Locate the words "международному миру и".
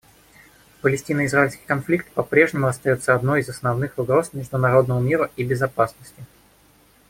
4.33-5.43